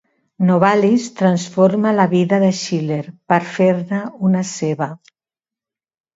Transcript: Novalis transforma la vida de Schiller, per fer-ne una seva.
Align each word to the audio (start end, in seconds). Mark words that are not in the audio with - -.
Novalis 0.51 1.03
transforma 1.19 1.91
la 1.97 2.07
vida 2.13 2.39
de 2.45 2.49
Schiller, 2.61 2.99
per 3.33 3.41
fer-ne 3.59 4.01
una 4.31 4.43
seva. 4.55 4.91